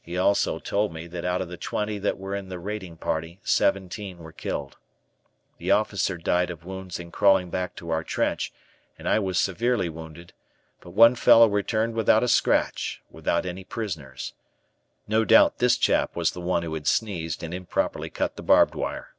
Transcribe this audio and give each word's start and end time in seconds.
He 0.00 0.16
also 0.16 0.60
told 0.60 0.92
me 0.92 1.08
that 1.08 1.24
out 1.24 1.42
of 1.42 1.48
the 1.48 1.56
twenty 1.56 1.98
that 1.98 2.18
were 2.18 2.36
in 2.36 2.50
the 2.50 2.58
raiding 2.60 2.98
party, 2.98 3.40
seventeen 3.42 4.18
were 4.18 4.30
killed. 4.30 4.76
The 5.58 5.72
officer 5.72 6.16
died 6.16 6.50
of 6.50 6.64
wounds 6.64 7.00
in 7.00 7.10
crawling 7.10 7.50
back 7.50 7.74
to 7.74 7.90
our 7.90 8.04
trench 8.04 8.52
and 8.96 9.08
I 9.08 9.18
was 9.18 9.40
severely 9.40 9.88
wounded, 9.88 10.32
but 10.80 10.90
one 10.90 11.16
fellow 11.16 11.48
returned 11.48 11.94
without 11.96 12.22
a 12.22 12.28
scratch 12.28 13.02
without 13.10 13.44
any 13.44 13.64
prisoners. 13.64 14.34
No 15.08 15.24
doubt 15.24 15.58
this 15.58 15.76
chap 15.76 16.14
was 16.14 16.30
the 16.30 16.40
one 16.40 16.62
who 16.62 16.74
had 16.74 16.86
sneezed 16.86 17.42
and 17.42 17.52
improperly 17.52 18.08
cut 18.08 18.36
the 18.36 18.44
barbed 18.44 18.76
wire. 18.76 19.16